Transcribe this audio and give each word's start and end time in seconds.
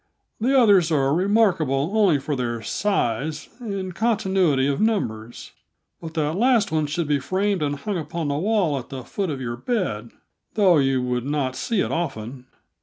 "The 0.39 0.57
others 0.59 0.91
are 0.91 1.13
remarkable 1.13 1.91
only 1.93 2.17
for 2.17 2.35
their 2.35 2.63
size 2.63 3.49
and 3.59 3.93
continuity 3.93 4.65
of 4.65 4.81
numbers; 4.81 5.51
but 6.01 6.15
that 6.15 6.33
last 6.33 6.71
one 6.71 6.87
should 6.87 7.07
be 7.07 7.19
framed 7.19 7.61
and 7.61 7.75
hung 7.75 7.99
upon 7.99 8.29
the 8.29 8.35
wall 8.35 8.79
at 8.79 8.89
the 8.89 9.03
foot 9.03 9.29
of 9.29 9.39
your 9.39 9.57
bed, 9.57 10.09
though 10.55 10.77
you 10.77 11.03
would 11.03 11.27
not 11.27 11.55
see 11.55 11.81
it 11.81 11.91
often. 11.91 12.47